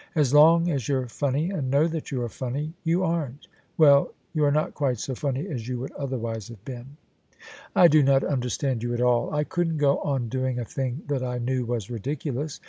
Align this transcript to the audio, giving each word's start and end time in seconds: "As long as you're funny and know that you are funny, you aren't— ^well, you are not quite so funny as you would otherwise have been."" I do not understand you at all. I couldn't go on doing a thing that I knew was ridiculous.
"As 0.15 0.33
long 0.33 0.67
as 0.71 0.87
you're 0.87 1.05
funny 1.05 1.51
and 1.51 1.69
know 1.69 1.85
that 1.87 2.09
you 2.09 2.23
are 2.23 2.27
funny, 2.27 2.73
you 2.83 3.03
aren't— 3.03 3.45
^well, 3.79 4.09
you 4.33 4.43
are 4.43 4.51
not 4.51 4.73
quite 4.73 4.97
so 4.97 5.13
funny 5.13 5.45
as 5.47 5.67
you 5.67 5.77
would 5.77 5.91
otherwise 5.91 6.47
have 6.47 6.65
been."" 6.65 6.97
I 7.75 7.87
do 7.87 8.01
not 8.01 8.23
understand 8.23 8.81
you 8.81 8.95
at 8.95 9.01
all. 9.01 9.31
I 9.31 9.43
couldn't 9.43 9.77
go 9.77 9.99
on 9.99 10.27
doing 10.27 10.57
a 10.57 10.65
thing 10.65 11.03
that 11.07 11.21
I 11.23 11.37
knew 11.37 11.67
was 11.67 11.91
ridiculous. 11.91 12.59